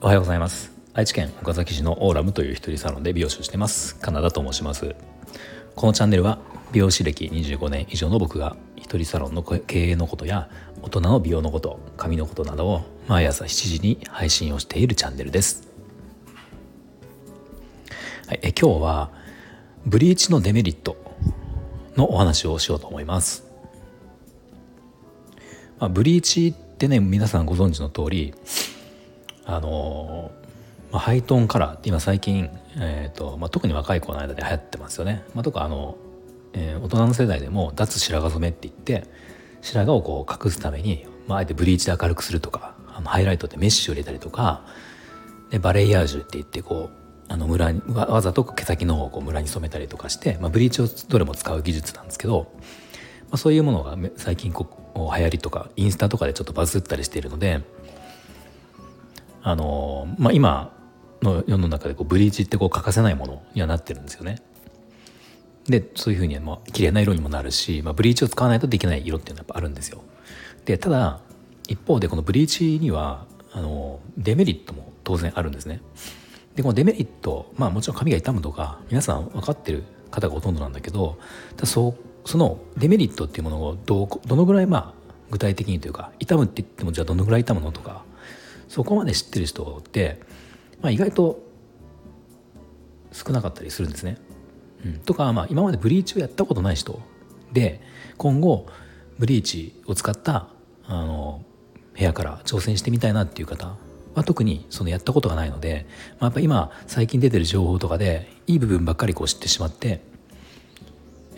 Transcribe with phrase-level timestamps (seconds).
[0.00, 0.72] おはようございます。
[0.94, 3.96] 愛知県岡崎市のオーラムという一人サロンで美容師をしてます。
[3.96, 4.94] カナダと申します。
[5.76, 6.38] このチャンネルは
[6.72, 10.48] 美容師歴25年以上の僕が一人サロンの経営のことや
[10.80, 15.68] 大人の美容のこと髪のことなどを毎朝7時に配信をしているチャンネルです。
[18.26, 19.10] はい、え今日は
[19.84, 20.96] ブリーチのデメリット
[21.96, 23.47] のお話をしようと思います、
[25.78, 28.34] まあ、ブリーチってね皆さんご存知の通り
[29.44, 30.30] あの
[30.90, 35.22] まあ、ハイトーンカラーって今最近、えーとまあ、特に若い子の間で流行ってますよね。
[35.34, 35.96] まあ、とかあの、
[36.54, 39.06] えー、大人の世代でも脱白髪染めって言って
[39.60, 44.64] 白髪をこう隠すために、まあ、あえてブリーチで明るくするとかあのハイライトでメッシュを入れたりとか
[45.50, 52.50] でバレイヤージュって言ってこうあのムラにわわざと毛先の方をこうムラに染めたりとかして、まあ、ブリーチをどれも使う技術なんですけど、
[53.24, 57.62] まあ、そういうものが最近こ流行りとかインスタとかでちょっとバズったりしているので
[59.42, 60.72] あの、まあ、今
[61.22, 64.42] の世の中でこうブリーチってこう欠かせないものにはなってるんですよね。
[65.66, 70.02] でそういうふうにまあ綺麗な色にもなるし、まあ、ブリーチを使わないとできない色っていうのはやっぱあるんですよ。
[70.64, 71.20] でただ
[71.68, 75.82] 一方でこのブリーチにはあのデメリットも当然あるんですね。
[76.56, 81.18] でこのデメリットまあもちろん髪が傷むとか皆さん分かってる方がほとんどなんだけど
[81.64, 88.04] そそのデメリットっていうものをどどのぐらいまあ具体的にというか傷むって言ってもじゃあどのぐらい傷むのとか
[88.68, 90.20] そこまで知ってる人って、
[90.80, 91.42] まあ、意外と
[93.12, 94.18] 少なかったりするんですね。
[94.84, 97.00] うん、とか、まあ、今までブリーチをやったことない人
[97.52, 97.80] で
[98.16, 98.66] 今後
[99.18, 100.48] ブリーチを使った
[100.86, 101.44] あの
[101.94, 103.76] ヘアカラー挑戦してみたいなっていう方
[104.14, 105.86] は特にそのやったことがないので、
[106.20, 110.02] まあ、やっぱ今最近出てる情報とかでいい部分ばっかりこう知ってしまって、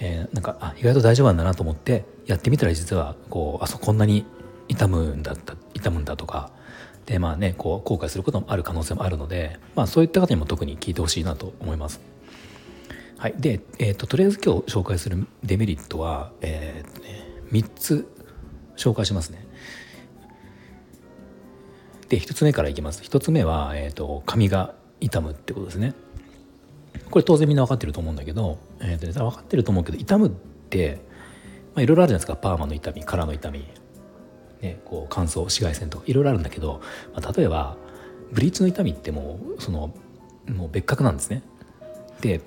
[0.00, 4.24] えー、なんかあ意外と大丈夫なんだなと思ってやってみたら実はこうあそこんなに
[4.68, 6.50] 痛むんだった痛むんだとか
[7.06, 12.00] でまあねこう後悔することもある可能性もあるので、まあ、そういった方にも特に聞いてほしいなと思います。
[13.18, 18.08] はい、で、えーと、とりあえず今日紹介するデメリットは、えーね、3つ
[18.76, 19.46] 紹介しますね。
[22.08, 23.02] で1つ目からいきます。
[23.02, 25.94] 1つ目は、えーと、髪が傷むってことですね。
[27.10, 31.00] これ当然みんな分かってると思うんだけど、えーとね、分かってると思うけど傷むって、
[31.76, 33.66] いろいろあるじゃないですかパーマの痛みカラーの痛み
[34.60, 36.80] ね、こう乾燥紫外線とかいろいろあるんだけど、
[37.14, 37.76] まあ、例えば
[38.32, 39.94] ブリーチの痛みってもうその
[40.48, 41.42] もう別格なんですね。
[42.20, 42.40] で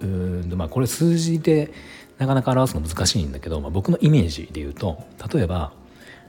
[0.00, 1.72] うんまあこれ数字で
[2.18, 5.72] なかなか表すの難しいんだけど、まあ、僕のイメージで言うと例えば、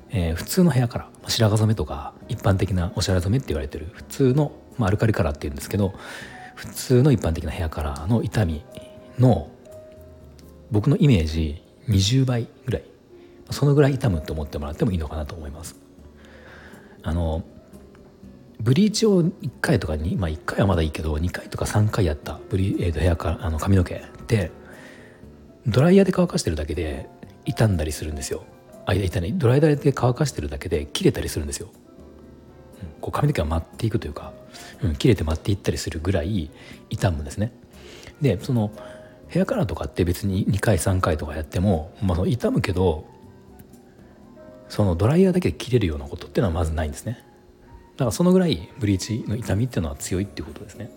[0.10, 5.94] えー、普通のヘアカラー白髪染めとか一般的なおしゃれ染めって言われてる普通の、まあ、アルカリカラーっていうんですけど
[6.58, 8.66] 普通の一般的なヘアカラーの痛み
[9.20, 9.50] の
[10.72, 12.84] 僕のイメージ20倍ぐらい。
[13.52, 15.80] そのぐらい痛むって思ってもらってもいいのかなと思います。
[17.04, 17.44] あの
[18.60, 19.32] ブリーチを1
[19.62, 24.52] 回とかにまあ1回はまだいいけど2回とか3回やったブリ、えー、とヘアかあの髪の毛って
[25.68, 27.08] ドライヤーで乾かしてるだけで
[27.46, 28.44] 傷んだりするんですよ。
[28.86, 29.34] あ痛い。
[29.38, 31.70] ドライヤーで乾かしてるだけで切れたりするんですよ、
[33.02, 34.34] こう髪の毛が舞っていくというか、
[34.84, 36.50] うん、切れて舞っていったりするぐらい
[36.90, 37.52] 傷むんですね。
[38.22, 38.72] でその
[39.28, 43.06] ヘアカラーとかって別に2回3回とかやっても、まあ、傷むけど
[44.70, 47.24] そのドライヤーだけで切れるようなことっていうのはまずないんですね。
[47.94, 50.92] だからそのぐらいブリーチの痛みっていうのは強いっていうことですね。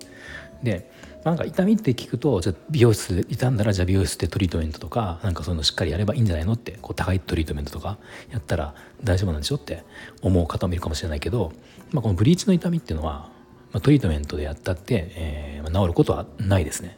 [0.63, 0.91] で
[1.25, 7.99] なんか痛みって聞くとじゃ美容室で傷んだらじゃ美容室でトリートメントとかなんかそういうのしっかりやればいいんじゃないのってこう高いトリートメントとか
[8.31, 9.85] やったら大丈夫なんでしょって
[10.23, 11.53] 思う方もいるかもしれないけど、
[11.93, 13.31] まあ、このブリーチの痛みっていうのは、
[13.73, 16.97] まあ、トリートメントでやったって、えー、治ることはないですね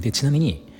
[0.00, 0.70] でちなみに、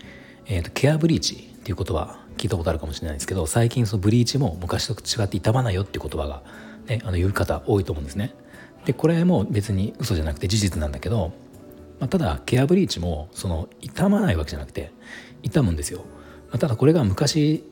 [0.47, 6.43] えーと、ケアブリーチっていう言葉聞いたことあるかもしれないですけど最近そのブリーチも昔と違って傷まないよっていう言葉が、
[6.87, 8.34] ね、あの言う方多いと思うんですね。
[8.84, 11.33] でこれも別に嘘じゃなくて事実なんだけど、
[11.99, 14.93] まあ、ただケアブリーチもその傷まないわけじゃなくて
[15.43, 16.01] 傷むんですよ。
[16.51, 17.65] まあ、ただこれが昔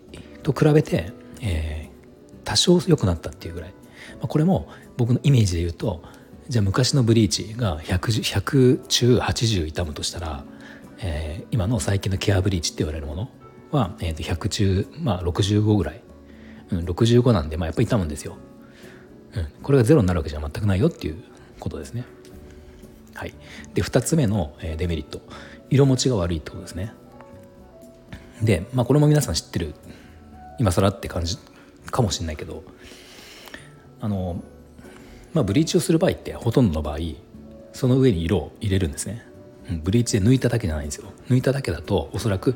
[0.43, 6.03] と比べて、えー、多少良くなったっていうぐらい、まあ、これも僕のイメージで言うと
[6.49, 10.45] じゃあ昔のブリーチが 100, 100中80傷むとしたら、
[10.99, 13.31] えー、今の最近のケアブリーチって言われるもの
[13.71, 16.03] は、えー、と100中、まあ、65ぐらい、
[16.71, 18.37] うん、65なんで、まあ、やっぱり痛むんですよ、
[19.35, 21.23] うん、これがゼロになるわけじゃ全くないよっていう
[21.59, 22.05] ことですね。
[23.15, 23.35] はい、
[23.75, 25.21] で2つ目の、デメリット。
[25.71, 26.93] 色持ちが悪いってことですね。
[28.43, 29.75] で、まあ、これも皆さん知ってる
[30.59, 31.39] 今更って感じ
[31.91, 32.65] かもしれないけど
[34.01, 34.43] あの、
[35.33, 36.99] まあ、ブリーチをする場合ってほとんどの場合
[37.73, 39.27] その上に色を入れるんですね。
[39.83, 41.11] ブリーチで抜いただけじゃないんですよ。
[41.29, 42.55] 抜いただけだとおそらく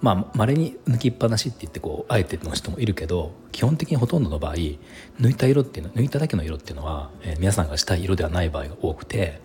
[0.00, 4.78] まあ稀に抜きっぱなしって言ってこうあえての人もいるけど基本的にほとんどの場合抜
[5.30, 9.40] いた色っていうの抜いただけの色っていうのは、えー、皆さんがしたい色ではない場合が多くて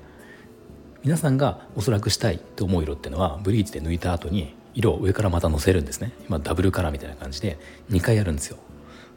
[1.03, 6.11] 皆さんがおそらくしたいと思う色っていうのはブリーチで抜いた後に色を上からまたのせるんですね。
[6.27, 7.57] 今ダブルカラーみたいな感じで
[7.89, 8.57] 2回やるんですよ。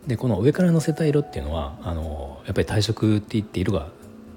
[0.07, 3.89] でこの上からのせた色っていうのはあのやっぱり退色っていって色が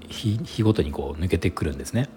[0.09, 2.09] 日ごとにこう抜けてくるんですね。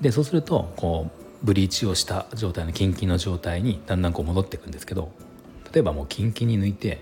[0.00, 1.10] でそうするとこ
[1.42, 5.12] うブリーチをした状態のキンキンの状態にだんだんこう戻っていくんですけど
[5.72, 7.00] 例えばもうキンキンに抜いて、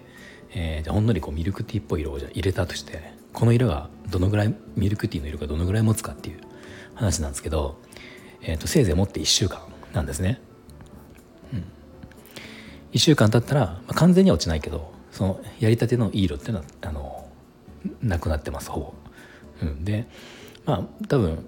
[0.55, 6.41] えー、じゃほんのりこうミルクティーっぽい色をじゃ入れたとしてこの色がどのぐらいミルクティーの色がどのぐらい持つかっていう
[6.95, 7.79] 話なんですけど、
[8.43, 9.61] えーと、せいぜい持って1週間
[9.93, 10.41] なんですね。
[11.53, 11.65] うん、
[12.93, 17.29] 1週間経ったら、まあ、完全には落ちないけどそのやりたてのいい色っていうのはあの
[18.03, 18.95] なくなってますほぼ。
[19.63, 20.07] うん、で
[20.65, 21.47] まあ多分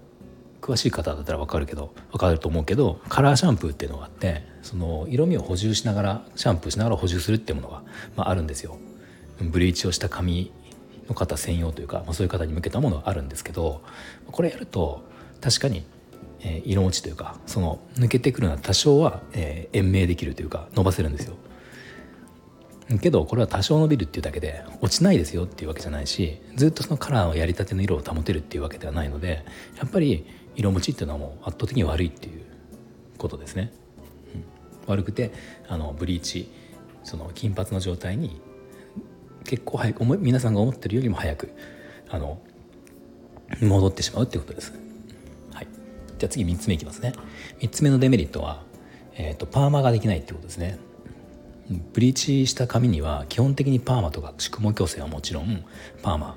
[0.61, 7.83] 詳しい方だったら分かるけど分かると思うけどカラーシャンプーっていうのがあってその色味を補充しながらシャンプーしながら補充するっていうものが、
[8.15, 8.77] まあ、あるんですよ。
[9.41, 10.51] ブリーチをした髪
[11.07, 13.81] の方専用というか、まあ、そういう方に向けたものがあるんですけど
[14.27, 15.03] これやると
[15.41, 15.83] 確かに、
[16.41, 21.35] えー、色落ちというかその抜けてくるのは多少は、えー、延命できるというか伸ばせるんですよ。
[23.01, 29.45] けどこれは多少伸びるっていうだけで落ちないですよっていうわけじゃないしずっとそのカラーをやりたての色を保てるっていうわけではないので
[29.77, 30.25] やっぱり
[30.55, 32.41] 色持ちっていうのはもう圧倒的に悪いっていう
[33.19, 33.71] ことですね。
[34.33, 35.31] うん、悪くて
[35.67, 36.49] あのブリーチ
[37.03, 38.41] その金髪の状態に
[39.43, 41.53] 結構早く皆さんが思ってるよりも早く
[42.09, 42.41] あの
[43.61, 44.88] 戻ってしまうってことです。
[46.19, 47.13] じゃあ次3つ目いきますね。
[47.59, 48.61] 3つ目のデメリットは、
[49.15, 50.77] えーとパーマができないってことですね。
[51.93, 55.63] ブリーチした髪には基本的にパーマとか宿毛矯正はもちろん
[56.01, 56.35] パーマ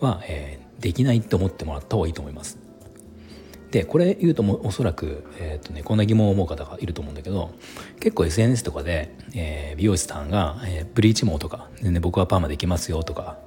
[0.00, 2.58] は、えー、できないって思ってもらった方がいいと思います。
[3.70, 7.50] でこれ言うともおそらく、えーとね、こんな疑問を思う方がいると思うんだけど
[7.98, 13.38] 結構 SNS とかで、えー、美容師さんが、えー、ブリーチ毛とか全然僕はパーマできますよとか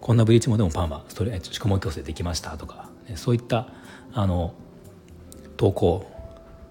[0.00, 3.68] こんなブリーチ毛でもパーマストレート宿毛矯正できましたとか、ね、そういった
[4.12, 4.54] あの
[5.60, 6.10] 投稿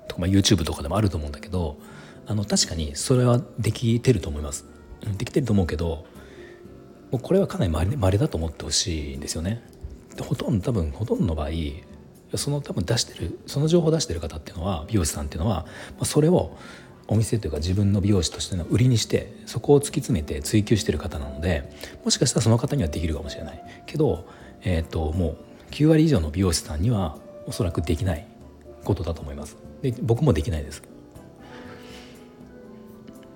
[0.08, 1.78] とか、まあ、YouTube とかでもあると思うんだけど
[2.26, 4.66] あの確かにそれはできてると思います。
[5.18, 6.06] できてると思うけど
[7.12, 9.64] もうこれはかなりまれだと思ってほしいんですよね。
[10.20, 11.50] ほとんど多分ほとんどの場合
[12.36, 16.58] その多分出してるその情報を出してる方っていうのは美容師さんっていうのは、まあ、それを
[17.08, 21.72] お店というか自分の美容師としての売りにしてそこを突き詰めて追求してる方なので
[22.04, 23.84] もしかしたらその方にはできるかもしれない。
[23.86, 24.28] けど、
[24.64, 25.38] えーと、もう
[25.72, 28.26] 9割以上の美容師さんにはおそらくできない。
[28.84, 29.58] ことだと思います。
[29.82, 30.82] で僕もできないです。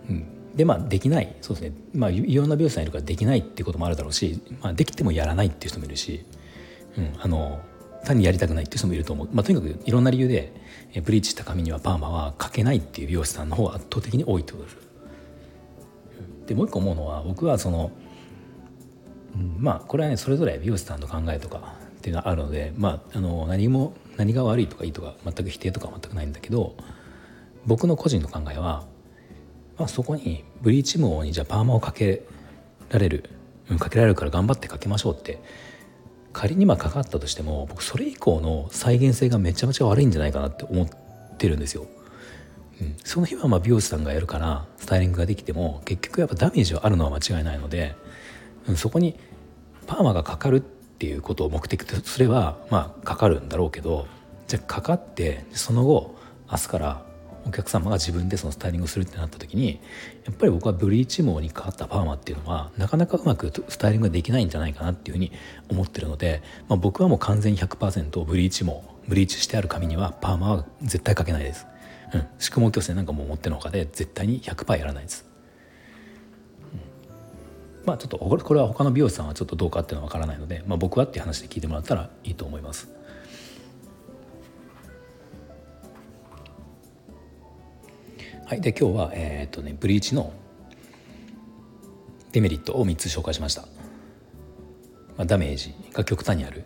[0.09, 1.35] うん、でまあできない。
[1.41, 1.75] そうですね。
[1.93, 6.25] まあいろんな美容師さんいるからできないっていうこともあるだろうし、まあ、できてもやらないっていう人もいるし、
[6.97, 7.61] うん、あの
[8.03, 10.53] 単にやりたくないっていう人もいると思う、まあ、とにかくいろんな理由で
[11.03, 14.77] ブリーチした髪にはパーマはかけないっていう美容師さんの方が圧倒的に多いってことです。
[16.47, 17.91] でもう一個思うのは僕はその、
[19.35, 26.75] うん、まあこれはねそれぞれ美容師さんの考えとかっていうのはあるので、まあ、あの何も何が悪いとかいいとか全く否定とかは全くないんだけど
[27.65, 28.85] 僕の個人の考えは
[29.77, 32.23] まあ、そこにブリーチ毛にじゃあパーマをかけ
[32.89, 33.29] られる、
[33.69, 35.41] うん、かけられるから頑張ってかけましょうって
[36.31, 40.87] 仮にまあかかったとしても僕それ以降の再現性がめちゃめちゃ悪いんじゃないかなって思っ
[41.37, 41.85] てるんですよ。
[42.81, 47.95] うん、その日はまあ美容師さんがやるからスタイリングができても結局やっぱダメージはあるのは間違いないので、
[48.67, 49.19] うん、そこに
[49.85, 50.61] パーマがかかるっ
[50.93, 54.07] っていうことを目的とすればまあかかるんだろうけど
[54.47, 56.15] じゃあかかってその後
[56.51, 57.05] 明日から
[57.45, 59.79] お客様が自分でそのスタイリングをするってなった時に
[60.25, 65.31] やっぱり僕はブリーチ毛にかかったパーマっていうのはなかなかうまくスタイリングができないんじゃないかなっていうふうに
[65.69, 71.67] 思ってるので、まあ、僕はもう完全に100%ブリーチ毛ブリーチしてある髪にはパーマは絶対かけないです。
[72.13, 75.25] うん、宿毛矯正なんかも持ってのかで絶対に100%やらないです。
[77.85, 82.89] まあちょっとこれは他の美容師さんはちょっとどうかっていうのは分からないので、まあ、僕はっていう話で聞いてもらったらいいと思います。
[88.45, 90.31] はい、で今日は、えーとね、ブリーチの
[92.33, 93.67] デメリットを3つ紹介しました、ま
[95.23, 96.63] あ、ダメージが極端にある。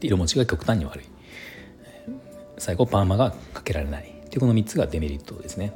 [0.00, 1.04] 色持ちが極端に悪い。
[2.58, 4.04] 最後パーマがかけられない。
[4.04, 5.72] っていうこの3つがデメリットですね。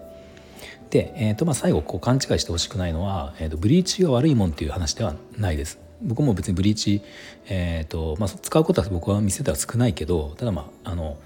[0.91, 7.03] で、えーとまあ、最後こう勘違いしてほしくないのは、えーと、ブリーチが悪いもんっていう話ではないです僕も別にブリーチ、
[7.49, 11.19] えーとまあ、使うことは僕は店では少ないけどただまああの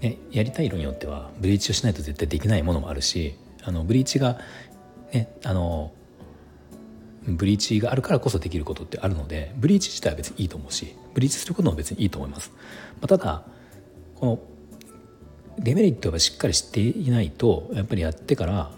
[0.00, 4.38] ね、やりたい色によってはブリーチをしないと絶対できないものもあるしあのブリーチが、
[5.12, 5.92] ね、あの
[7.24, 12.50] ブリーチがあるからこそできることってあるのでブリーチ自体は別にいいと思うしブリーチすることも別にいいと思います。
[13.00, 13.44] まあ、ただ
[14.16, 14.38] この
[15.60, 18.70] デメリットがしっかり知っていないとやっぱりやってから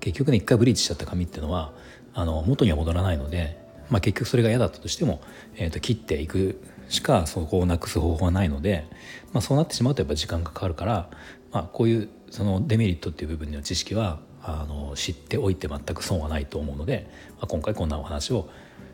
[0.00, 1.72] 結局ね一回ブリーチしちゃった髪っていうのは
[2.14, 3.58] あの元には戻らないので、
[3.90, 5.20] まあ、結局それが嫌だったとしても、
[5.56, 8.86] えー、と切っていくしかそこをなくす方法はないので、
[9.32, 11.10] まあ、そうなってしまうとやっぱ時間がかかるから、
[11.52, 18.48] まあ、こういうそのデメリットっていう部分の知識はあの知っておいて全く損はないと思うので、まあ、今回こんなお話を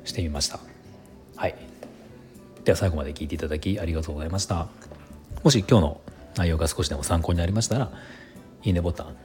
[0.04, 0.58] してみました。
[1.36, 1.54] はい
[2.64, 4.68] では最後まで聞いていただきありがとうございました。
[5.42, 6.00] もし今日の
[6.36, 7.90] 内容が少しでも参考になりましたら
[8.62, 9.16] いいねボタン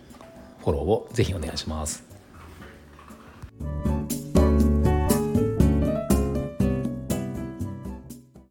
[0.60, 2.07] フォローをぜひお願いします。